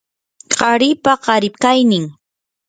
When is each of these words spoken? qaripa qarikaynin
qaripa 0.57 1.13
qarikaynin 1.25 2.05